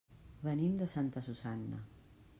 Venim 0.47 0.79
de 0.79 0.87
Santa 0.95 1.25
Susanna. 1.29 1.85